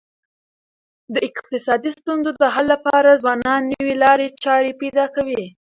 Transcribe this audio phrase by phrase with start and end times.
[1.13, 5.43] د اقتصادي ستونزو د حل لپاره ځوانان نوي لاري چاري پیدا کوي.